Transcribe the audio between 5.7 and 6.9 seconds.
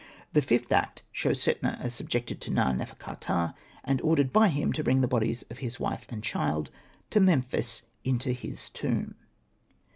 wife and child